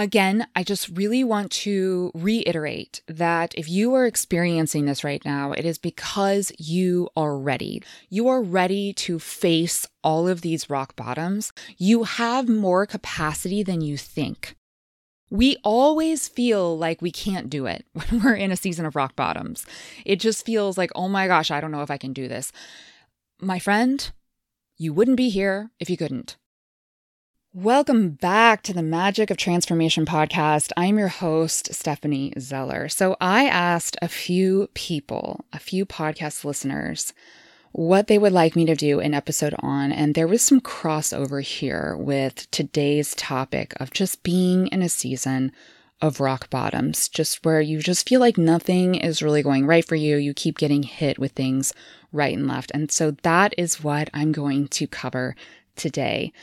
[0.00, 5.50] Again, I just really want to reiterate that if you are experiencing this right now,
[5.50, 7.82] it is because you are ready.
[8.08, 11.52] You are ready to face all of these rock bottoms.
[11.78, 14.54] You have more capacity than you think.
[15.30, 19.16] We always feel like we can't do it when we're in a season of rock
[19.16, 19.66] bottoms.
[20.04, 22.52] It just feels like, oh my gosh, I don't know if I can do this.
[23.40, 24.08] My friend,
[24.76, 26.36] you wouldn't be here if you couldn't.
[27.54, 30.70] Welcome back to the Magic of Transformation podcast.
[30.76, 32.90] I'm your host, Stephanie Zeller.
[32.90, 37.14] So, I asked a few people, a few podcast listeners,
[37.72, 41.42] what they would like me to do an episode on, and there was some crossover
[41.42, 45.50] here with today's topic of just being in a season
[46.02, 49.96] of rock bottoms, just where you just feel like nothing is really going right for
[49.96, 50.18] you.
[50.18, 51.72] You keep getting hit with things
[52.12, 52.70] right and left.
[52.74, 55.34] And so, that is what I'm going to cover
[55.76, 56.34] today.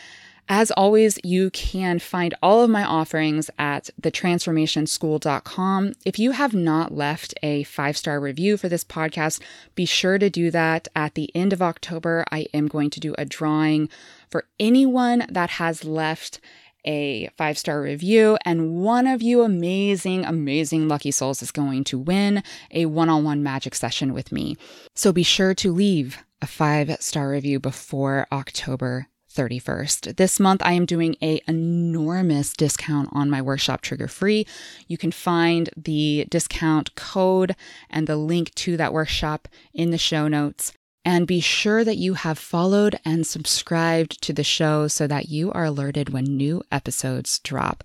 [0.48, 5.94] As always, you can find all of my offerings at thetransformationschool.com.
[6.05, 9.42] If you have not left a five star review for this podcast,
[9.73, 10.88] be sure to do that.
[10.95, 13.89] At the end of October, I am going to do a drawing
[14.30, 16.39] for anyone that has left
[16.86, 21.97] a five star review, and one of you amazing, amazing lucky souls is going to
[21.97, 24.56] win a one on one magic session with me.
[24.94, 30.16] So be sure to leave a five star review before October 31st.
[30.16, 34.47] This month, I am doing a enormous discount on my workshop Trigger Free.
[34.88, 37.56] You can find the discount code
[37.89, 40.73] and the link to that workshop in the show notes.
[41.03, 45.52] And be sure that you have followed and subscribed to the show so that you
[45.52, 47.83] are alerted when new episodes drop.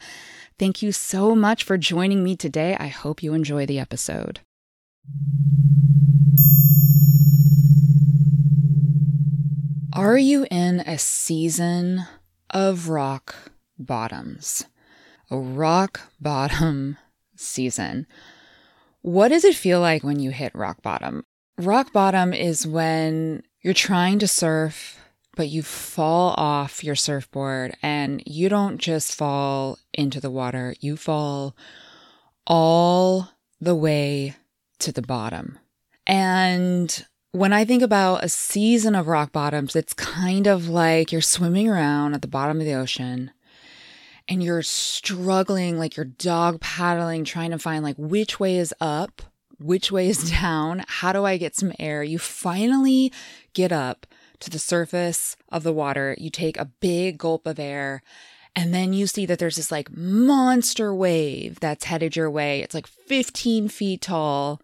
[0.59, 2.77] Thank you so much for joining me today.
[2.79, 4.41] I hope you enjoy the episode.
[9.93, 12.07] Are you in a season
[12.51, 13.35] of rock
[13.77, 14.65] bottoms?
[15.31, 16.97] A rock bottom
[17.37, 18.07] season.
[19.03, 21.25] What does it feel like when you hit rock bottom?
[21.59, 25.01] Rock bottom is when you're trying to surf,
[25.35, 30.97] but you fall off your surfboard and you don't just fall into the water, you
[30.97, 31.57] fall
[32.47, 33.31] all
[33.61, 34.37] the way
[34.79, 35.59] to the bottom.
[36.07, 41.21] And when I think about a season of rock bottoms, it's kind of like you're
[41.21, 43.31] swimming around at the bottom of the ocean
[44.29, 49.23] and you're struggling, like you're dog paddling, trying to find like which way is up,
[49.59, 52.03] which way is down, how do I get some air?
[52.03, 53.13] You finally
[53.53, 54.07] get up
[54.41, 56.17] to the surface of the water.
[56.19, 58.03] You take a big gulp of air
[58.57, 62.61] and then you see that there's this like monster wave that's headed your way.
[62.61, 64.61] It's like 15 feet tall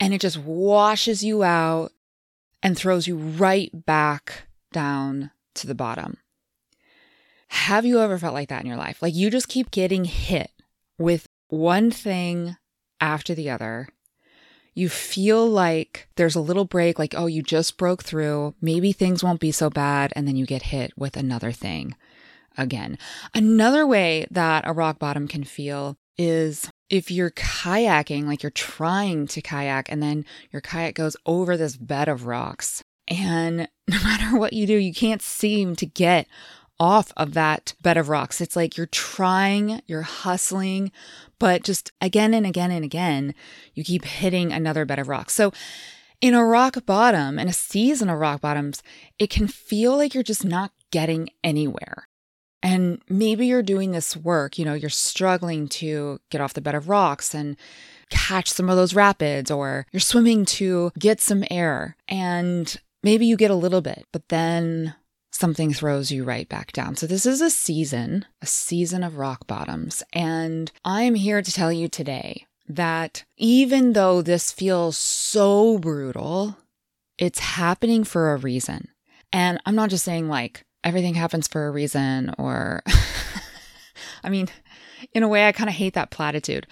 [0.00, 1.92] and it just washes you out
[2.62, 6.18] and throws you right back down to the bottom.
[7.48, 9.00] Have you ever felt like that in your life?
[9.00, 10.50] Like you just keep getting hit
[10.98, 12.56] with one thing
[13.00, 13.88] after the other.
[14.74, 18.54] You feel like there's a little break, like, oh, you just broke through.
[18.60, 20.12] Maybe things won't be so bad.
[20.14, 21.96] And then you get hit with another thing
[22.56, 22.98] again.
[23.34, 29.26] Another way that a rock bottom can feel is if you're kayaking, like you're trying
[29.28, 34.38] to kayak, and then your kayak goes over this bed of rocks, and no matter
[34.38, 36.26] what you do, you can't seem to get
[36.80, 38.40] off of that bed of rocks.
[38.40, 40.92] It's like you're trying, you're hustling,
[41.38, 43.34] but just again and again and again,
[43.74, 45.34] you keep hitting another bed of rocks.
[45.34, 45.52] So,
[46.20, 48.82] in a rock bottom, in a season of rock bottoms,
[49.20, 52.07] it can feel like you're just not getting anywhere.
[52.62, 56.74] And maybe you're doing this work, you know, you're struggling to get off the bed
[56.74, 57.56] of rocks and
[58.10, 61.96] catch some of those rapids, or you're swimming to get some air.
[62.08, 64.94] And maybe you get a little bit, but then
[65.30, 66.96] something throws you right back down.
[66.96, 70.02] So, this is a season, a season of rock bottoms.
[70.12, 76.56] And I'm here to tell you today that even though this feels so brutal,
[77.16, 78.88] it's happening for a reason.
[79.32, 82.82] And I'm not just saying like, everything happens for a reason or
[84.24, 84.48] I mean,
[85.12, 86.66] in a way I kind of hate that platitude.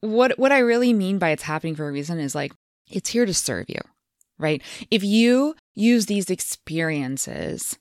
[0.00, 2.52] What what I really mean by it's happening for a reason is like
[2.90, 3.80] it's here to serve you,
[4.38, 4.62] right?
[4.90, 7.78] If you use these experiences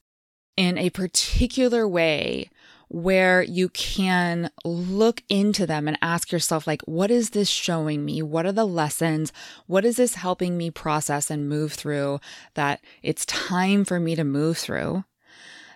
[0.56, 2.50] in a particular way
[2.90, 8.22] where you can look into them and ask yourself like what is this showing me
[8.22, 9.34] what are the lessons
[9.66, 12.20] what is this helping me process and move through
[12.54, 15.04] that it's time for me to move through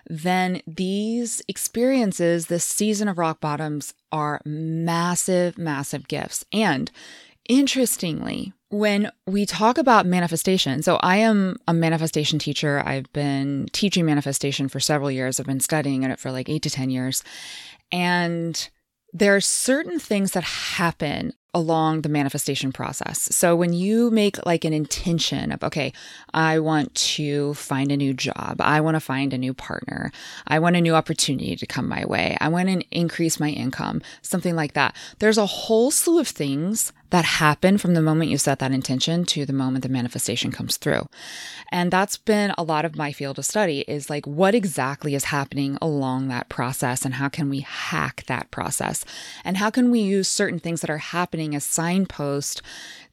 [0.08, 6.44] then these experiences, this season of rock bottoms, are massive, massive gifts.
[6.52, 6.90] And
[7.48, 12.82] interestingly, when we talk about manifestation, so I am a manifestation teacher.
[12.84, 15.38] I've been teaching manifestation for several years.
[15.38, 17.22] I've been studying it for like eight to 10 years.
[17.92, 18.68] And
[19.12, 23.34] there are certain things that happen along the manifestation process.
[23.34, 25.92] So when you make like an intention of, okay,
[26.34, 28.56] I want to find a new job.
[28.60, 30.12] I want to find a new partner.
[30.46, 32.36] I want a new opportunity to come my way.
[32.40, 34.94] I want to increase my income, something like that.
[35.20, 39.24] There's a whole slew of things that happen from the moment you set that intention
[39.24, 41.08] to the moment the manifestation comes through.
[41.72, 45.24] And that's been a lot of my field of study is like what exactly is
[45.24, 49.06] happening along that process and how can we hack that process?
[49.42, 52.60] And how can we use certain things that are happening as signposts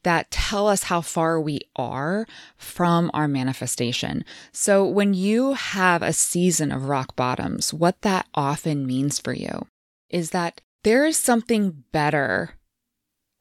[0.02, 2.26] that tell us how far we are
[2.56, 4.24] from our manifestation.
[4.52, 9.66] So when you have a season of rock bottoms, what that often means for you
[10.10, 12.56] is that there is something better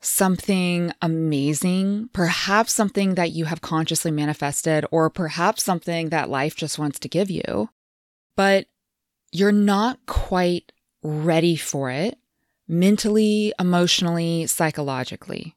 [0.05, 6.77] something amazing, perhaps something that you have consciously manifested, or perhaps something that life just
[6.77, 7.69] wants to give you,
[8.35, 8.67] but
[9.31, 10.71] you're not quite
[11.03, 12.17] ready for it
[12.67, 15.55] mentally, emotionally, psychologically.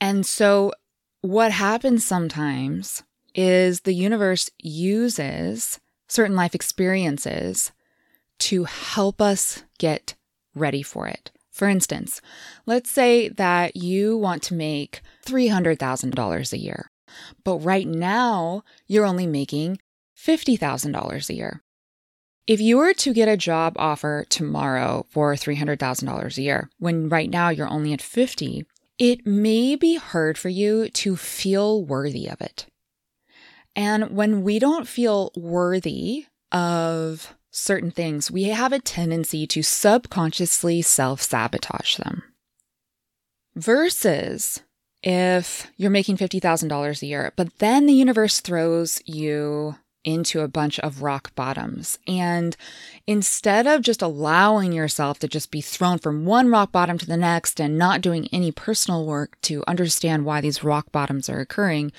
[0.00, 0.72] And so,
[1.20, 3.02] what happens sometimes
[3.34, 7.72] is the universe uses certain life experiences
[8.38, 10.14] to help us get
[10.54, 11.30] ready for it.
[11.50, 12.20] For instance,
[12.66, 16.90] let's say that you want to make $300,000 a year,
[17.44, 19.78] but right now you're only making
[20.18, 21.62] $50,000 a year.
[22.46, 27.30] If you were to get a job offer tomorrow for $300,000 a year, when right
[27.30, 28.66] now you're only at 50,
[28.98, 32.66] it may be hard for you to feel worthy of it.
[33.74, 40.82] And when we don't feel worthy of certain things, we have a tendency to subconsciously
[40.82, 42.24] self sabotage them.
[43.56, 44.62] Versus
[45.02, 50.78] if you're making $50,000 a year, but then the universe throws you into a bunch
[50.80, 51.98] of rock bottoms.
[52.06, 52.56] And
[53.06, 57.16] instead of just allowing yourself to just be thrown from one rock bottom to the
[57.16, 61.92] next and not doing any personal work to understand why these rock bottoms are occurring,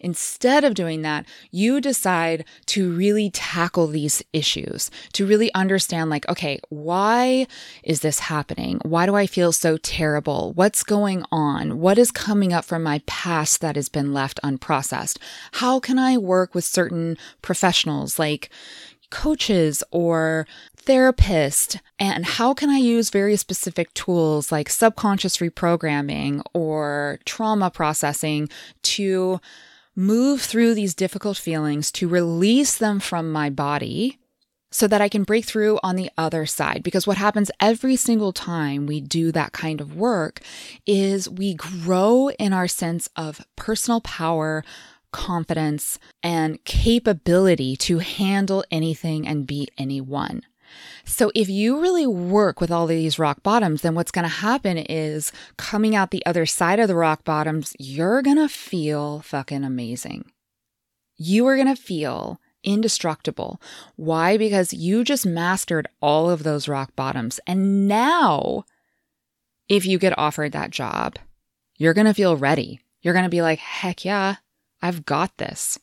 [0.00, 6.28] instead of doing that, you decide to really tackle these issues, to really understand, like,
[6.28, 7.46] okay, why
[7.82, 8.80] is this happening?
[8.82, 10.52] Why do I feel so terrible?
[10.54, 11.78] What's going on?
[11.80, 15.18] What is coming up from my past that has been left unprocessed?
[15.52, 17.16] How can I work with certain
[17.50, 18.48] professionals like
[19.10, 20.46] coaches or
[20.86, 28.48] therapists and how can I use very specific tools like subconscious reprogramming or trauma processing
[28.82, 29.40] to
[29.96, 34.20] move through these difficult feelings to release them from my body
[34.70, 36.84] so that I can break through on the other side.
[36.84, 40.40] Because what happens every single time we do that kind of work
[40.86, 44.62] is we grow in our sense of personal power,
[45.12, 50.42] confidence, and capability to handle anything and be anyone.
[51.04, 54.78] So, if you really work with all these rock bottoms, then what's going to happen
[54.78, 59.64] is coming out the other side of the rock bottoms, you're going to feel fucking
[59.64, 60.30] amazing.
[61.16, 63.60] You are going to feel indestructible.
[63.96, 64.36] Why?
[64.36, 67.40] Because you just mastered all of those rock bottoms.
[67.46, 68.64] And now,
[69.68, 71.18] if you get offered that job,
[71.76, 72.80] you're going to feel ready.
[73.02, 74.36] You're going to be like, heck yeah,
[74.82, 75.78] I've got this.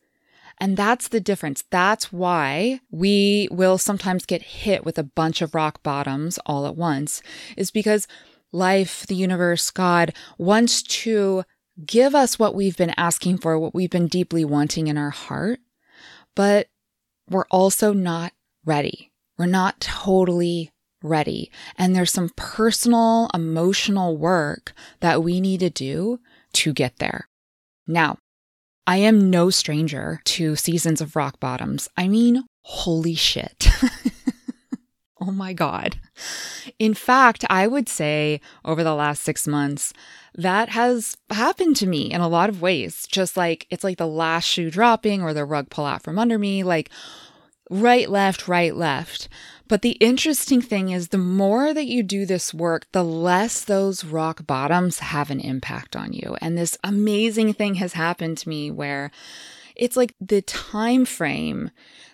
[0.59, 1.63] And that's the difference.
[1.69, 6.75] That's why we will sometimes get hit with a bunch of rock bottoms all at
[6.75, 7.21] once,
[7.55, 8.07] is because
[8.51, 11.43] life, the universe, God wants to
[11.85, 15.59] give us what we've been asking for, what we've been deeply wanting in our heart,
[16.33, 16.69] but
[17.29, 18.33] we're also not
[18.65, 19.11] ready.
[19.37, 20.71] We're not totally
[21.03, 21.51] ready.
[21.77, 26.19] And there's some personal, emotional work that we need to do
[26.53, 27.27] to get there.
[27.85, 28.17] Now,
[28.87, 31.89] I am no stranger to seasons of rock bottoms.
[31.97, 33.67] I mean, holy shit.
[35.21, 35.99] oh my God.
[36.79, 39.91] In fact, I would say over the last six months,
[40.35, 43.05] that has happened to me in a lot of ways.
[43.11, 46.39] Just like it's like the last shoe dropping or the rug pull out from under
[46.39, 46.89] me, like
[47.69, 49.27] right, left, right, left.
[49.67, 54.05] But the interesting thing is, the more that you do this work, the less those
[54.05, 56.37] rock bottoms have an impact on you.
[56.41, 59.11] And this amazing thing has happened to me where
[59.75, 61.69] it's like the time frame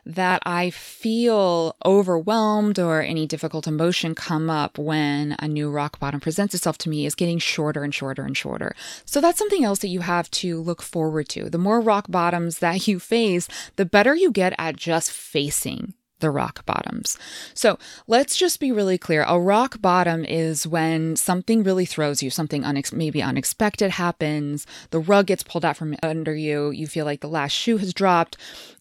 [0.05, 6.19] that I feel overwhelmed or any difficult emotion come up when a new rock bottom
[6.19, 8.75] presents itself to me is getting shorter and shorter and shorter.
[9.05, 11.49] So that's something else that you have to look forward to.
[11.49, 15.93] The more rock bottoms that you face, the better you get at just facing
[16.23, 17.17] the rock bottoms.
[17.53, 17.77] So
[18.07, 19.25] let's just be really clear.
[19.27, 25.01] A rock bottom is when something really throws you, something unex- maybe unexpected happens, the
[25.01, 28.37] rug gets pulled out from under you, you feel like the last shoe has dropped.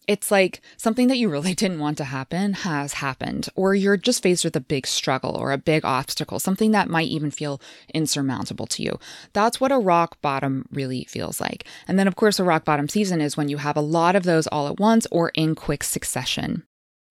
[0.07, 4.23] It's like something that you really didn't want to happen has happened, or you're just
[4.23, 7.59] faced with a big struggle or a big obstacle, something that might even feel
[7.93, 8.99] insurmountable to you.
[9.33, 11.65] That's what a rock bottom really feels like.
[11.89, 14.23] And then, of course, a rock bottom season is when you have a lot of
[14.23, 16.63] those all at once or in quick succession.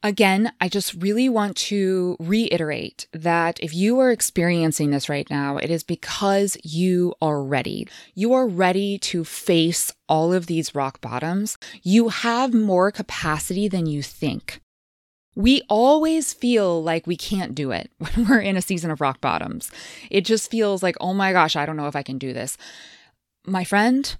[0.04, 5.58] Again, I just really want to reiterate that if you are experiencing this right now,
[5.58, 7.86] it is because you are ready.
[8.12, 11.56] You are ready to face all of these rock bottoms.
[11.84, 14.60] You have more capacity than you think.
[15.36, 19.20] We always feel like we can't do it when we're in a season of rock
[19.20, 19.70] bottoms.
[20.10, 22.56] It just feels like, oh my gosh, I don't know if I can do this.
[23.46, 24.16] My friend,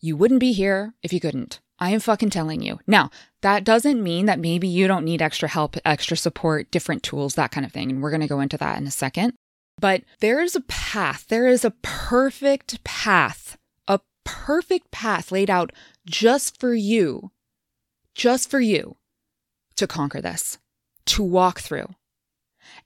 [0.00, 1.60] you wouldn't be here if you couldn't.
[1.80, 2.78] I am fucking telling you.
[2.86, 3.10] Now,
[3.40, 7.50] that doesn't mean that maybe you don't need extra help, extra support, different tools, that
[7.50, 7.90] kind of thing.
[7.90, 9.32] And we're going to go into that in a second.
[9.80, 13.56] But there is a path, there is a perfect path,
[13.88, 15.72] a perfect path laid out
[16.06, 17.30] just for you,
[18.14, 18.96] just for you
[19.76, 20.58] to conquer this,
[21.06, 21.88] to walk through.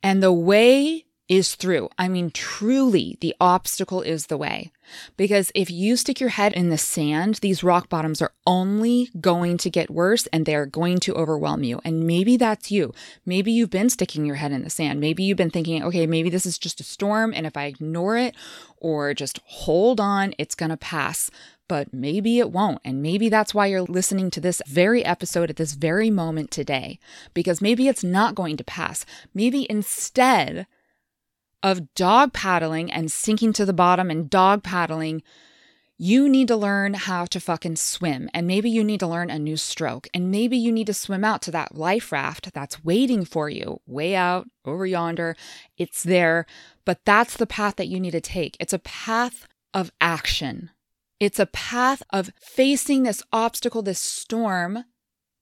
[0.05, 1.89] And the way is through.
[1.99, 4.73] I mean, truly, the obstacle is the way.
[5.17, 9.57] Because if you stick your head in the sand, these rock bottoms are only going
[9.59, 11.81] to get worse and they're going to overwhelm you.
[11.85, 12.93] And maybe that's you.
[13.25, 15.01] Maybe you've been sticking your head in the sand.
[15.01, 17.33] Maybe you've been thinking, okay, maybe this is just a storm.
[17.35, 18.35] And if I ignore it
[18.77, 21.31] or just hold on, it's going to pass.
[21.67, 22.81] But maybe it won't.
[22.85, 26.99] And maybe that's why you're listening to this very episode at this very moment today.
[27.33, 29.07] Because maybe it's not going to pass.
[29.33, 30.67] Maybe instead,
[31.65, 35.23] of dog paddling and sinking to the bottom and dog paddling,
[35.97, 38.29] you need to learn how to fucking swim.
[38.35, 40.07] And maybe you need to learn a new stroke.
[40.13, 43.81] And maybe you need to swim out to that life raft that's waiting for you
[43.87, 45.37] way out over yonder.
[45.79, 46.45] It's there.
[46.85, 48.59] But that's the path that you need to take.
[48.61, 50.71] It's a path of action.
[51.19, 54.85] It's a path of facing this obstacle, this storm,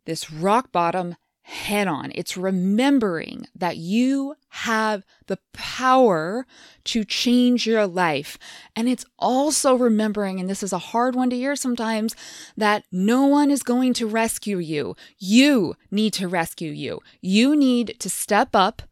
[0.07, 2.13] this rock bottom head on.
[2.15, 6.47] It's remembering that you have the power
[6.85, 8.39] to change your life.
[8.77, 12.15] And it's also remembering, and this is a hard one to hear sometimes,
[12.57, 14.97] that no one is going to rescue you.
[15.19, 17.01] You need to rescue you.
[17.21, 18.83] You need to step up.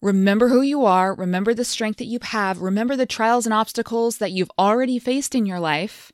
[0.00, 1.14] Remember who you are.
[1.14, 2.60] Remember the strength that you have.
[2.60, 6.12] Remember the trials and obstacles that you've already faced in your life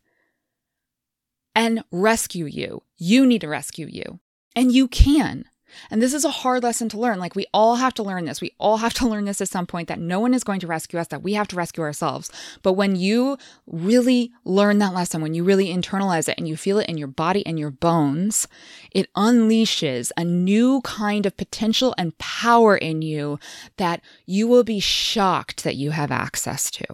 [1.54, 2.82] and rescue you.
[2.96, 4.20] You need to rescue you.
[4.56, 5.44] And you can.
[5.90, 7.18] And this is a hard lesson to learn.
[7.18, 8.40] Like, we all have to learn this.
[8.40, 10.66] We all have to learn this at some point that no one is going to
[10.66, 12.30] rescue us, that we have to rescue ourselves.
[12.62, 16.78] But when you really learn that lesson, when you really internalize it and you feel
[16.78, 18.48] it in your body and your bones,
[18.90, 23.38] it unleashes a new kind of potential and power in you
[23.76, 26.84] that you will be shocked that you have access to.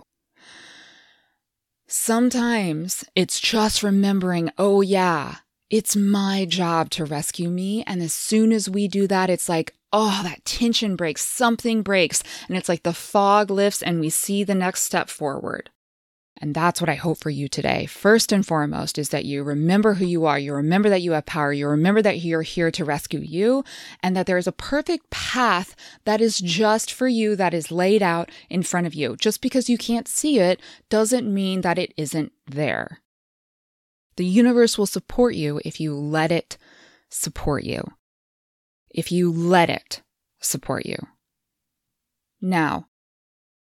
[1.93, 5.39] Sometimes it's just remembering, oh, yeah,
[5.71, 7.85] it's my job to rescue me.
[7.87, 12.23] And as soon as we do that, it's like, oh, that tension breaks, something breaks.
[12.49, 15.71] And it's like the fog lifts and we see the next step forward.
[16.43, 17.85] And that's what I hope for you today.
[17.85, 20.39] First and foremost is that you remember who you are.
[20.39, 21.53] You remember that you have power.
[21.53, 23.62] You remember that you're here to rescue you
[24.03, 28.03] and that there is a perfect path that is just for you, that is laid
[28.03, 29.17] out in front of you.
[29.17, 33.00] Just because you can't see it doesn't mean that it isn't there.
[34.17, 36.59] The universe will support you if you let it
[37.09, 37.83] support you.
[38.90, 40.02] If you let it
[40.40, 40.97] support you.
[42.40, 42.87] Now,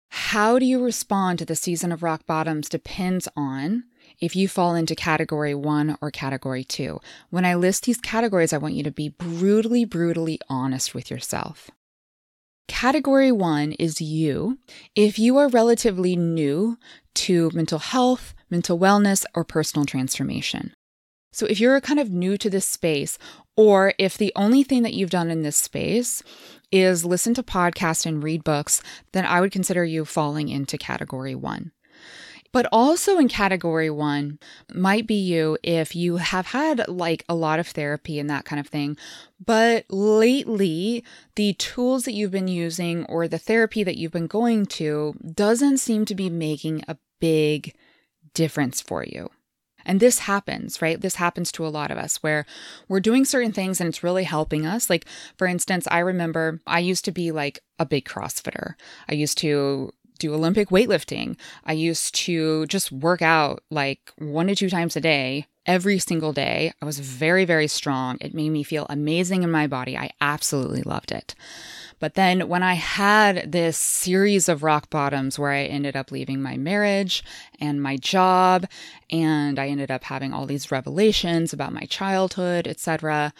[0.09, 3.85] how do you respond to the season of rock bottoms depends on
[4.19, 6.99] if you fall into category one or category two.
[7.29, 11.69] When I list these categories, I want you to be brutally, brutally honest with yourself.
[12.67, 14.59] Category one is you.
[14.95, 16.77] If you are relatively new
[17.15, 20.74] to mental health, mental wellness, or personal transformation.
[21.33, 23.17] So, if you're kind of new to this space,
[23.57, 26.22] or if the only thing that you've done in this space
[26.72, 31.33] is listen to podcasts and read books, then I would consider you falling into category
[31.33, 31.72] one.
[32.51, 34.38] But also in category one
[34.72, 38.60] might be you if you have had like a lot of therapy and that kind
[38.60, 38.95] of thing.
[39.43, 41.03] But lately,
[41.36, 45.79] the tools that you've been using or the therapy that you've been going to doesn't
[45.79, 47.74] seem to be making a big
[48.33, 49.29] difference for you.
[49.85, 50.99] And this happens, right?
[50.99, 52.45] This happens to a lot of us where
[52.87, 54.89] we're doing certain things and it's really helping us.
[54.89, 55.05] Like,
[55.37, 58.75] for instance, I remember I used to be like a big CrossFitter.
[59.09, 61.38] I used to do Olympic weightlifting.
[61.65, 66.34] I used to just work out like one to two times a day every single
[66.34, 66.74] day.
[66.82, 68.17] I was very, very strong.
[68.20, 69.98] It made me feel amazing in my body.
[69.98, 71.36] I absolutely loved it.
[72.00, 76.41] But then when I had this series of rock bottoms where I ended up leaving
[76.41, 77.24] my marriage
[77.62, 78.67] and my job,
[79.10, 83.34] and I ended up having all these revelations about my childhood, etc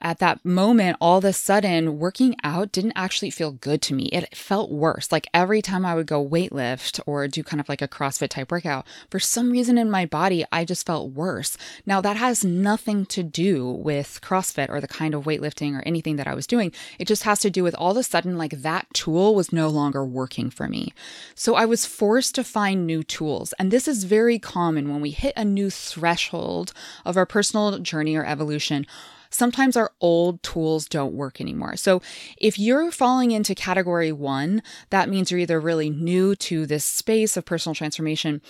[0.00, 4.04] at that moment, all of a sudden, working out didn't actually feel good to me.
[4.06, 5.10] It felt worse.
[5.10, 8.50] Like every time I would go weightlift or do kind of like a CrossFit type
[8.50, 11.56] workout, for some reason in my body, I just felt worse.
[11.84, 16.16] Now, that has nothing to do with CrossFit or the kind of weightlifting or anything
[16.16, 16.72] that I was doing.
[16.98, 19.68] It just has to do with all of a sudden, like that tool was no
[19.68, 20.92] longer working for me.
[21.34, 23.52] So I was forced to find new tools.
[23.58, 26.72] And this is very common when we hit a new threshold
[27.04, 28.86] of our personal journey or evolution
[29.36, 31.76] sometimes our old tools don't work anymore.
[31.76, 32.02] So
[32.38, 37.36] if you're falling into category one, that means you're either really new to this space
[37.36, 38.40] of personal transformation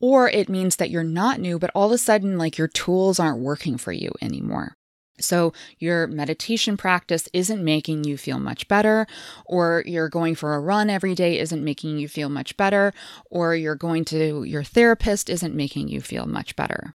[0.00, 3.20] or it means that you're not new, but all of a sudden, like your tools
[3.20, 4.76] aren't working for you anymore.
[5.20, 9.06] So, your meditation practice isn't making you feel much better,
[9.44, 12.94] or you're going for a run every day isn't making you feel much better,
[13.30, 16.94] or you're going to your therapist isn't making you feel much better.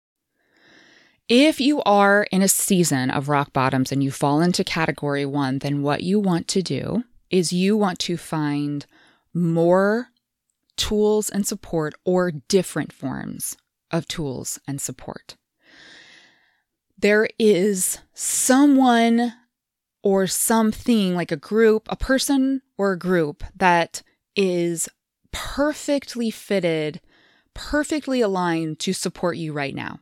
[1.29, 5.59] If you are in a season of rock bottoms and you fall into category one,
[5.59, 8.85] then what you want to do is you want to find
[9.33, 10.09] more
[10.75, 13.55] tools and support or different forms
[13.89, 15.37] of tools and support.
[16.97, 19.33] There is someone
[20.01, 24.03] or something like a group, a person or a group that
[24.35, 24.89] is
[25.31, 26.99] perfectly fitted,
[27.53, 29.99] perfectly aligned to support you right now.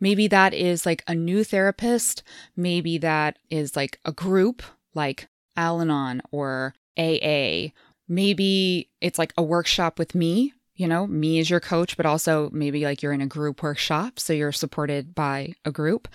[0.00, 2.22] Maybe that is like a new therapist.
[2.56, 4.62] Maybe that is like a group
[4.94, 7.72] like Al Anon or AA.
[8.08, 12.48] Maybe it's like a workshop with me, you know, me as your coach, but also
[12.52, 14.18] maybe like you're in a group workshop.
[14.18, 16.08] So you're supported by a group.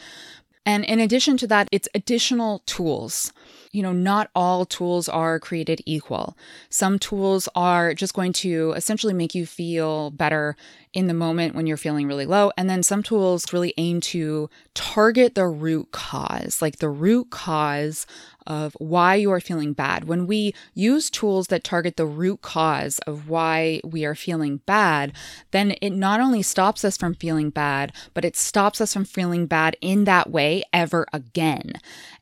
[0.65, 3.33] And in addition to that, it's additional tools.
[3.71, 6.37] You know, not all tools are created equal.
[6.69, 10.55] Some tools are just going to essentially make you feel better
[10.93, 12.51] in the moment when you're feeling really low.
[12.55, 18.05] And then some tools really aim to target the root cause, like the root cause
[18.47, 20.05] of why you are feeling bad.
[20.05, 25.13] When we use tools that target the root cause of why we are feeling bad,
[25.51, 29.45] then it not only stops us from feeling bad, but it stops us from feeling
[29.45, 31.73] bad in that way ever again.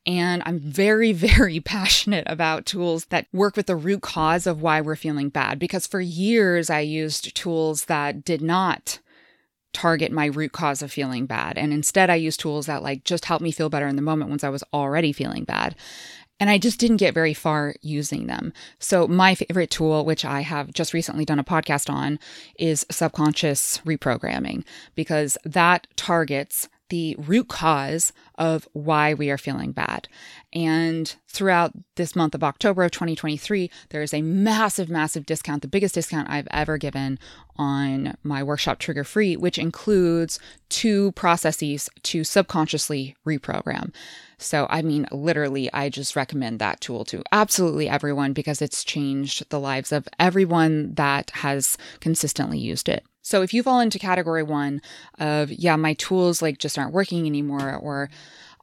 [0.06, 4.82] And I'm very, very passionate about tools that work with the root cause of why
[4.82, 9.00] we're feeling bad because for years I used tools that did not
[9.74, 11.58] target my root cause of feeling bad.
[11.58, 14.30] And instead, I use tools that like just help me feel better in the moment
[14.30, 15.76] once I was already feeling bad.
[16.40, 18.52] And I just didn't get very far using them.
[18.80, 22.18] So, my favorite tool, which I have just recently done a podcast on,
[22.58, 24.64] is subconscious reprogramming
[24.96, 30.08] because that targets the root cause of why we are feeling bad.
[30.54, 35.68] And throughout this month of October of 2023, there is a massive, massive discount, the
[35.68, 37.20] biggest discount I've ever given
[37.56, 43.94] on my workshop Trigger Free, which includes two processes to subconsciously reprogram.
[44.38, 49.50] So, I mean, literally, I just recommend that tool to absolutely everyone because it's changed
[49.50, 53.06] the lives of everyone that has consistently used it.
[53.22, 54.82] So if you fall into category one
[55.20, 58.10] of, yeah, my tools like just aren't working anymore, or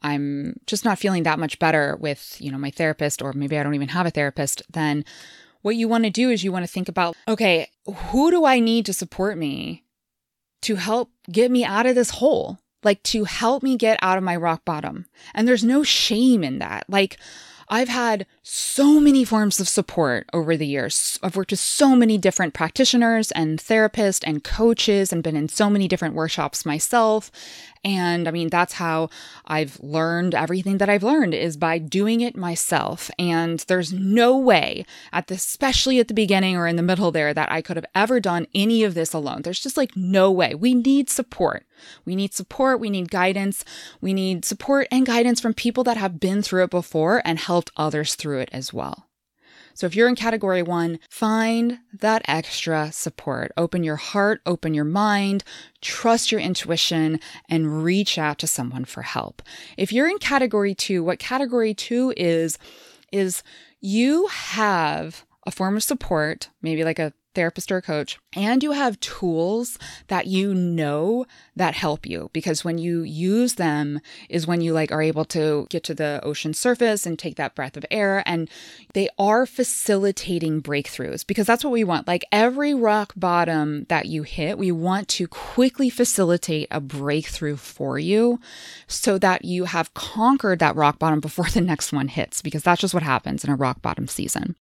[0.03, 3.63] I'm just not feeling that much better with, you know, my therapist, or maybe I
[3.63, 5.05] don't even have a therapist, then
[5.63, 8.61] what you want to do is you want to think about, okay, who do I
[8.61, 9.85] need to support me
[10.63, 12.59] to help get me out of this hole?
[12.85, 15.07] Like to help me get out of my rock bottom.
[15.35, 16.85] And there's no shame in that.
[16.89, 17.19] Like,
[17.69, 21.19] I've had so many forms of support over the years.
[21.23, 25.69] I've worked with so many different practitioners and therapists and coaches and been in so
[25.69, 27.31] many different workshops myself.
[27.85, 29.11] And I mean, that's how
[29.47, 33.11] I've learned everything that I've learned is by doing it myself.
[33.19, 37.33] And there's no way at the, especially at the beginning or in the middle there,
[37.35, 39.43] that I could have ever done any of this alone.
[39.43, 40.55] There's just like no way.
[40.55, 41.67] We need support.
[42.05, 42.81] We need support.
[42.81, 43.65] We need guidance.
[44.01, 47.71] We need support and guidance from people that have been through it before and helped
[47.77, 49.07] others through it as well.
[49.75, 53.53] So if you're in category one, find that extra support.
[53.57, 55.45] Open your heart, open your mind,
[55.81, 59.41] trust your intuition, and reach out to someone for help.
[59.77, 62.59] If you're in category two, what category two is,
[63.13, 63.45] is
[63.81, 68.99] you have a form of support, maybe like a therapist or coach, and you have
[68.99, 71.25] tools that you know
[71.55, 75.65] that help you because when you use them is when you like are able to
[75.71, 78.51] get to the ocean surface and take that breath of air and
[78.93, 82.09] they are facilitating breakthroughs because that's what we want.
[82.09, 88.01] Like every rock bottom that you hit, we want to quickly facilitate a breakthrough for
[88.01, 88.41] you
[88.89, 92.81] so that you have conquered that rock bottom before the next one hits because that's
[92.81, 94.57] just what happens in a rock bottom season.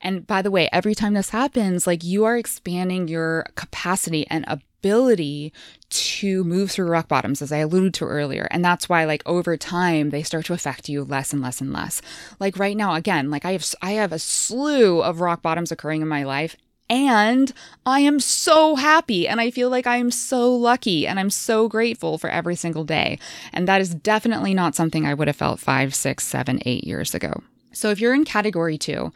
[0.00, 4.44] And by the way, every time this happens, like you are expanding your capacity and
[4.48, 5.52] ability
[5.90, 8.48] to move through rock bottoms, as I alluded to earlier.
[8.50, 11.72] And that's why, like, over time, they start to affect you less and less and
[11.72, 12.02] less.
[12.40, 16.02] Like right now, again, like I have, I have a slew of rock bottoms occurring
[16.02, 16.56] in my life.
[16.90, 17.52] And
[17.86, 21.68] I am so happy and I feel like I am so lucky and I'm so
[21.68, 23.18] grateful for every single day.
[23.52, 27.14] And that is definitely not something I would have felt five, six, seven, eight years
[27.14, 27.42] ago.
[27.72, 29.12] So, if you're in category two,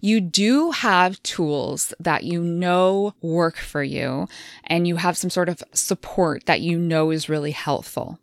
[0.00, 4.28] you do have tools that you know work for you,
[4.64, 8.18] and you have some sort of support that you know is really helpful.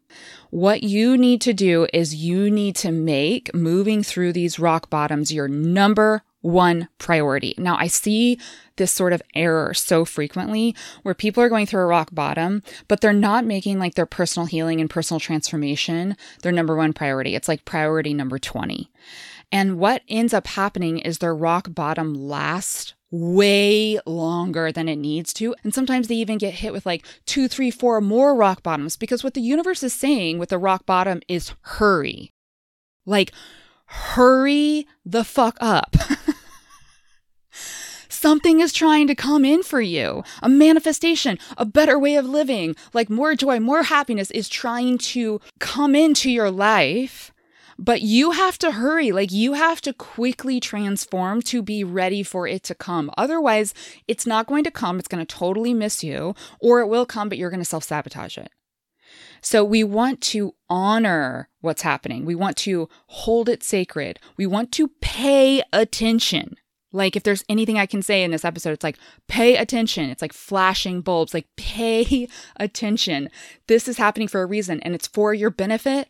[0.49, 5.33] What you need to do is you need to make moving through these rock bottoms
[5.33, 7.55] your number one priority.
[7.57, 8.39] Now, I see
[8.75, 13.01] this sort of error so frequently where people are going through a rock bottom, but
[13.01, 17.35] they're not making like their personal healing and personal transformation their number one priority.
[17.35, 18.91] It's like priority number 20.
[19.51, 25.33] And what ends up happening is their rock bottom lasts way longer than it needs
[25.33, 25.55] to.
[25.63, 29.23] And sometimes they even get hit with like two, three, four more rock bottoms because
[29.23, 32.31] what the universe is saying with the rock bottom is hurry.
[33.05, 33.31] Like,
[33.85, 35.95] hurry the fuck up.
[38.09, 40.23] Something is trying to come in for you.
[40.41, 45.39] A manifestation, a better way of living, like more joy, more happiness is trying to
[45.59, 47.31] come into your life
[47.77, 49.11] but you have to hurry.
[49.11, 53.11] Like you have to quickly transform to be ready for it to come.
[53.17, 53.73] Otherwise,
[54.07, 54.99] it's not going to come.
[54.99, 57.83] It's going to totally miss you, or it will come, but you're going to self
[57.83, 58.51] sabotage it.
[59.41, 62.25] So we want to honor what's happening.
[62.25, 64.19] We want to hold it sacred.
[64.37, 66.55] We want to pay attention.
[66.91, 70.09] Like if there's anything I can say in this episode, it's like pay attention.
[70.09, 73.29] It's like flashing bulbs, like pay attention.
[73.67, 76.07] This is happening for a reason and it's for your benefit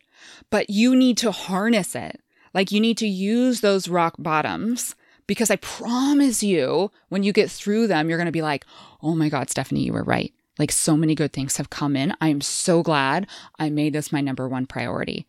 [0.50, 2.20] but you need to harness it.
[2.54, 4.94] Like you need to use those rock bottoms
[5.26, 8.64] because I promise you, when you get through them, you're going to be like,
[9.02, 10.32] oh my God, Stephanie, you were right.
[10.58, 12.14] Like so many good things have come in.
[12.20, 13.26] I am so glad
[13.58, 15.26] I made this my number one priority.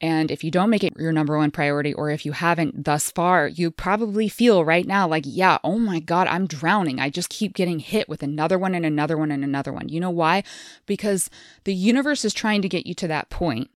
[0.00, 3.10] And if you don't make it your number one priority, or if you haven't thus
[3.10, 7.00] far, you probably feel right now like, yeah, oh my God, I'm drowning.
[7.00, 9.88] I just keep getting hit with another one and another one and another one.
[9.88, 10.42] You know why?
[10.84, 11.30] Because
[11.64, 13.70] the universe is trying to get you to that point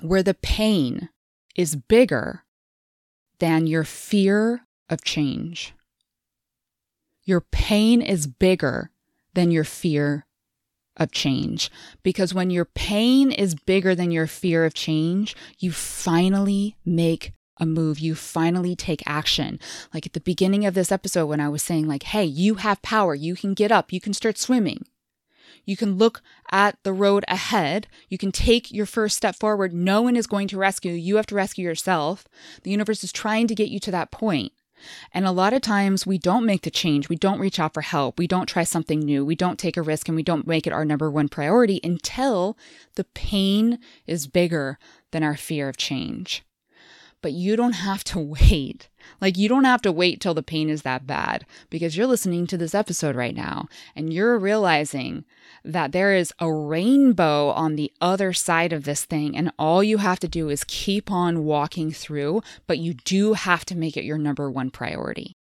[0.00, 1.08] where the pain
[1.56, 2.42] is bigger
[3.38, 5.74] than your fear of change.
[7.24, 8.90] Your pain is bigger
[9.34, 10.26] than your fear
[10.96, 11.70] of change.
[12.02, 17.66] Because when your pain is bigger than your fear of change, you finally make a
[17.66, 17.98] move.
[17.98, 19.58] You finally take action.
[19.92, 22.82] Like at the beginning of this episode, when I was saying, like, hey, you have
[22.82, 24.84] power, you can get up, you can start swimming.
[25.64, 27.86] You can look at the road ahead.
[28.08, 29.72] You can take your first step forward.
[29.72, 30.98] No one is going to rescue you.
[30.98, 32.26] You have to rescue yourself.
[32.62, 34.52] The universe is trying to get you to that point.
[35.12, 37.08] And a lot of times we don't make the change.
[37.08, 38.18] We don't reach out for help.
[38.18, 39.24] We don't try something new.
[39.24, 42.58] We don't take a risk and we don't make it our number one priority until
[42.96, 44.78] the pain is bigger
[45.10, 46.44] than our fear of change
[47.24, 48.90] but you don't have to wait.
[49.18, 52.46] Like, you don't have to wait till the pain is that bad because you're listening
[52.48, 55.24] to this episode right now and you're realizing
[55.64, 59.36] that there is a rainbow on the other side of this thing.
[59.36, 63.64] And all you have to do is keep on walking through, but you do have
[63.66, 65.32] to make it your number one priority.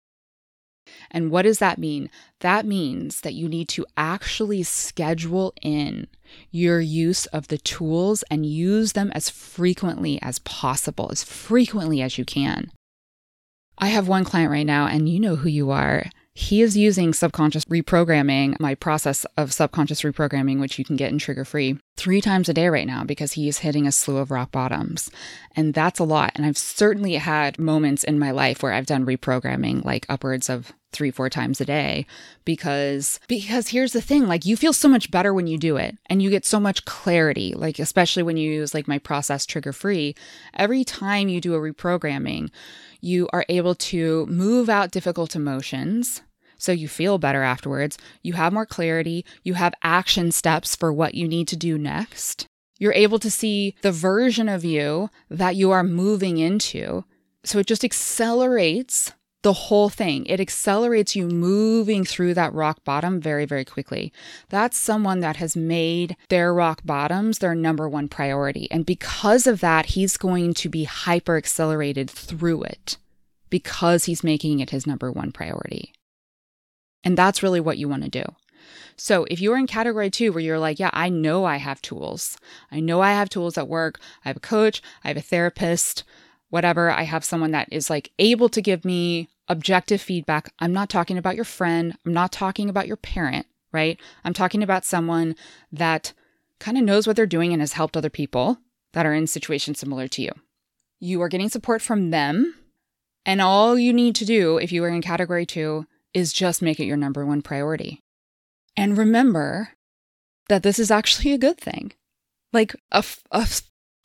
[1.11, 2.11] And what does that mean?
[2.41, 6.07] That means that you need to actually schedule in
[6.51, 12.19] your use of the tools and use them as frequently as possible, as frequently as
[12.19, 12.71] you can.
[13.79, 16.07] I have one client right now, and you know who you are.
[16.35, 21.19] He is using subconscious reprogramming, my process of subconscious reprogramming, which you can get in
[21.19, 24.51] trigger free, three times a day right now because he's hitting a slew of rock
[24.51, 25.11] bottoms.
[25.55, 26.33] And that's a lot.
[26.35, 30.73] And I've certainly had moments in my life where I've done reprogramming like upwards of
[30.93, 32.07] three four times a day
[32.45, 35.97] because because here's the thing like you feel so much better when you do it
[36.07, 39.73] and you get so much clarity like especially when you use like my process trigger
[39.73, 40.15] free
[40.55, 42.51] every time you do a reprogramming
[43.01, 46.21] you are able to move out difficult emotions
[46.63, 51.15] so you feel better afterwards you have more clarity you have action steps for what
[51.15, 52.47] you need to do next
[52.79, 57.05] you're able to see the version of you that you are moving into
[57.45, 60.25] so it just accelerates the whole thing.
[60.27, 64.13] It accelerates you moving through that rock bottom very, very quickly.
[64.49, 68.71] That's someone that has made their rock bottoms their number one priority.
[68.71, 72.97] And because of that, he's going to be hyper accelerated through it
[73.51, 75.93] because he's making it his number one priority.
[77.05, 78.25] And that's really what you want to do.
[78.97, 82.39] So if you're in category two, where you're like, yeah, I know I have tools.
[82.71, 83.99] I know I have tools at work.
[84.25, 84.83] I have a coach.
[85.03, 86.05] I have a therapist
[86.53, 86.91] whatever.
[86.91, 90.53] I have someone that is like able to give me objective feedback.
[90.59, 91.97] I'm not talking about your friend.
[92.05, 93.99] I'm not talking about your parent, right?
[94.23, 95.35] I'm talking about someone
[95.73, 96.13] that
[96.61, 98.59] kind of knows what they're doing and has helped other people
[98.93, 100.31] that are in situations similar to you.
[101.01, 102.55] You are getting support from them.
[103.25, 106.81] And all you need to do if you are in category two is just make
[106.81, 108.01] it your number one priority.
[108.77, 109.71] And remember
[110.49, 111.93] that this is actually a good thing.
[112.53, 113.05] Like a,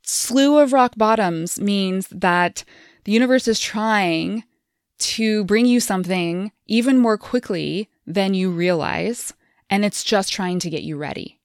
[0.04, 2.64] slew of rock bottoms means that
[3.04, 4.44] the universe is trying
[5.00, 9.34] to bring you something even more quickly than you realize.
[9.70, 11.37] And it's just trying to get you ready.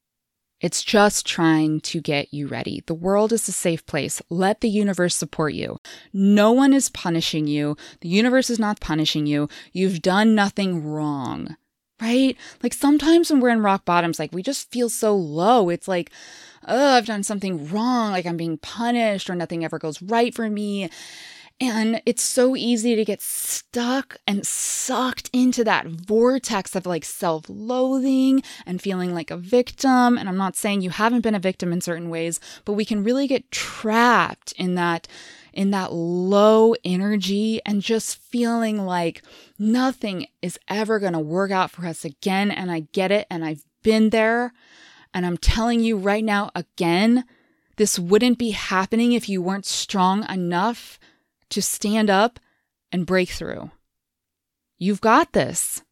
[0.62, 2.84] It's just trying to get you ready.
[2.86, 4.22] The world is a safe place.
[4.30, 5.78] Let the universe support you.
[6.12, 7.76] No one is punishing you.
[8.00, 9.48] The universe is not punishing you.
[9.72, 11.56] You've done nothing wrong,
[12.00, 12.36] right?
[12.62, 15.68] Like sometimes when we're in rock bottoms, like we just feel so low.
[15.68, 16.12] It's like,
[16.68, 20.48] oh, I've done something wrong, like I'm being punished or nothing ever goes right for
[20.48, 20.90] me.
[21.60, 27.46] And it's so easy to get stuck and sucked into that vortex of like self
[27.48, 30.18] loathing and feeling like a victim.
[30.18, 33.04] And I'm not saying you haven't been a victim in certain ways, but we can
[33.04, 35.06] really get trapped in that
[35.52, 39.22] in that low energy and just feeling like
[39.58, 43.44] nothing is ever going to work out for us again and I get it and
[43.44, 44.52] I've been there
[45.12, 47.24] and I'm telling you right now again,
[47.76, 50.98] this wouldn't be happening if you weren't strong enough
[51.52, 52.40] to stand up
[52.90, 53.70] and break through.
[54.78, 55.82] You've got this.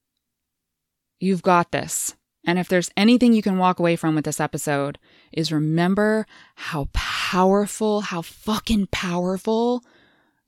[1.19, 2.17] You've got this.
[2.47, 4.99] And if there's anything you can walk away from with this episode,
[5.33, 9.85] is remember how powerful, how fucking powerful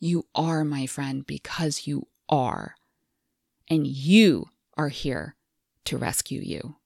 [0.00, 2.74] you are, my friend, because you are.
[3.68, 5.36] And you are here
[5.84, 6.76] to rescue you.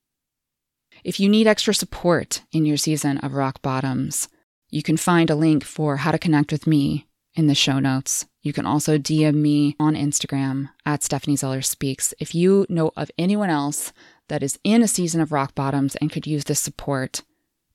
[1.05, 4.29] If you need extra support in your season of rock bottoms,
[4.71, 7.07] you can find a link for how to connect with me
[7.37, 8.27] in the show notes.
[8.43, 12.15] You can also DM me on Instagram at Stephanie Zeller Speaks.
[12.19, 13.93] If you know of anyone else
[14.29, 17.23] that is in a season of rock bottoms and could use this support,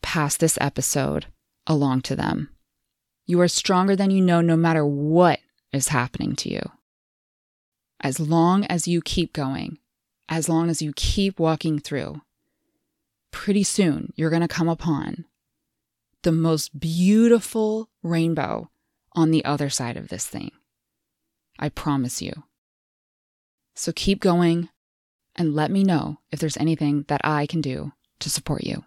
[0.02, 1.28] pass this episode
[1.68, 2.50] along to them.
[3.26, 5.40] You are stronger than you know no matter what
[5.72, 6.62] is happening to you.
[8.02, 9.78] As long as you keep going,
[10.28, 12.22] as long as you keep walking through,
[13.30, 15.26] pretty soon you're going to come upon
[16.24, 18.71] the most beautiful rainbow
[19.14, 20.52] on the other side of this thing.
[21.60, 22.44] I promise you.
[23.76, 24.70] So keep going
[25.36, 28.84] and let me know if there's anything that I can do to support you.